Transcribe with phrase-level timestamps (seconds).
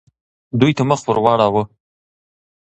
[0.59, 1.63] دوی ته مخ ورواړوه.